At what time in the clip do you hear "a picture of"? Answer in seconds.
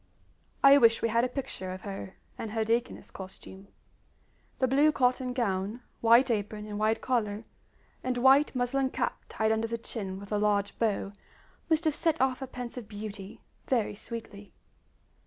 1.23-1.81